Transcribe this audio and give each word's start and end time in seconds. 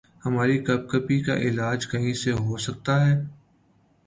ہماری 0.25 0.57
کپکپی 0.59 1.19
کا 1.23 1.35
علاج 1.39 1.87
کہیں 1.87 2.13
سے 2.13 2.31
ہو 2.31 2.57
سکتا 2.57 3.05
ہے؟ 3.05 3.15